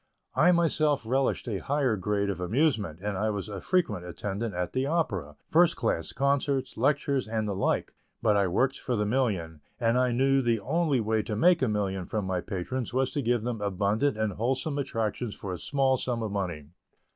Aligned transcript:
I 0.33 0.51
myself 0.51 1.05
relished 1.05 1.47
a 1.47 1.59
higher 1.61 1.95
grade 1.95 2.31
of 2.31 2.41
amusement, 2.41 2.97
and 3.03 3.15
I 3.19 3.29
was 3.29 3.47
a 3.47 3.61
frequent 3.61 4.03
attendant 4.03 4.55
at 4.55 4.73
the 4.73 4.87
opera, 4.87 5.35
first 5.47 5.75
class 5.75 6.11
concerts, 6.11 6.75
lectures, 6.75 7.27
and 7.27 7.47
the 7.47 7.53
like; 7.53 7.93
but 8.19 8.35
I 8.35 8.47
worked 8.47 8.79
for 8.79 8.95
the 8.95 9.05
million, 9.05 9.61
and 9.79 9.99
I 9.99 10.11
knew 10.11 10.41
the 10.41 10.59
only 10.59 11.01
way 11.01 11.21
to 11.21 11.35
make 11.35 11.61
a 11.61 11.67
million 11.67 12.07
from 12.07 12.25
my 12.25 12.41
patrons 12.41 12.91
was 12.95 13.11
to 13.13 13.21
give 13.21 13.43
them 13.43 13.61
abundant 13.61 14.17
and 14.17 14.33
wholesome 14.33 14.79
attractions 14.79 15.35
for 15.35 15.53
a 15.53 15.59
small 15.59 15.97
sum 15.97 16.23
of 16.23 16.31
money. 16.31 16.69